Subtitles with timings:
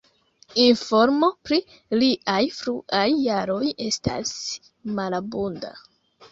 [0.61, 1.59] Informo pri
[1.99, 4.35] liaj fruaj jaroj estas
[4.99, 5.75] malabunda.